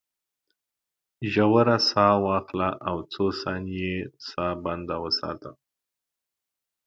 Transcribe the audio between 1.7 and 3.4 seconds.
ساه واخله او څو